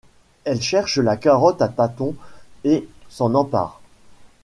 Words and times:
Elle 0.45 0.63
cherche 0.63 0.97
la 0.97 1.15
carotte 1.15 1.61
à 1.61 1.67
tâtons 1.67 2.15
et 2.63 2.87
s'en 3.07 3.35
empare. 3.35 3.79